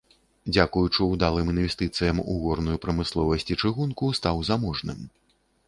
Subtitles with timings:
[0.53, 4.99] Дзякуючы ўдалым інвестыцыям у горную прамысловасць і чыгунку стаў заможным.